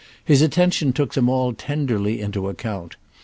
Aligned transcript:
His 0.25 0.41
attention 0.41 0.93
took 0.93 1.13
them 1.13 1.29
all 1.29 1.53
tenderly 1.53 2.21
into 2.21 2.49
account. 2.49 2.95